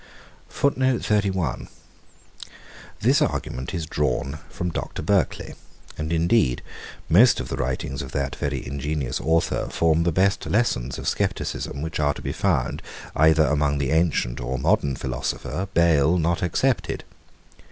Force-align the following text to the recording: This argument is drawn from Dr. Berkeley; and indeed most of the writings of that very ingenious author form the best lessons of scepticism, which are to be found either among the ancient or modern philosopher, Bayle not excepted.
This 0.65 1.11
argument 3.21 3.71
is 3.71 3.85
drawn 3.85 4.39
from 4.49 4.71
Dr. 4.71 5.03
Berkeley; 5.03 5.53
and 5.95 6.11
indeed 6.11 6.63
most 7.07 7.39
of 7.39 7.49
the 7.49 7.55
writings 7.55 8.01
of 8.01 8.11
that 8.11 8.35
very 8.35 8.65
ingenious 8.65 9.21
author 9.21 9.67
form 9.69 10.01
the 10.01 10.11
best 10.11 10.47
lessons 10.47 10.97
of 10.97 11.07
scepticism, 11.07 11.83
which 11.83 11.99
are 11.99 12.15
to 12.15 12.21
be 12.23 12.33
found 12.33 12.81
either 13.15 13.45
among 13.45 13.77
the 13.77 13.91
ancient 13.91 14.41
or 14.41 14.57
modern 14.57 14.95
philosopher, 14.95 15.67
Bayle 15.75 16.17
not 16.17 16.41
excepted. 16.41 17.03